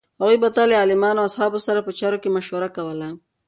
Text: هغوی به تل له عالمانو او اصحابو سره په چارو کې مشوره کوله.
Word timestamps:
هغوی 0.19 0.37
به 0.43 0.49
تل 0.55 0.67
له 0.71 0.75
عالمانو 0.81 1.19
او 1.21 1.27
اصحابو 1.29 1.59
سره 1.67 1.79
په 1.85 1.91
چارو 1.99 2.17
کې 2.21 2.33
مشوره 2.37 2.69
کوله. 2.75 3.09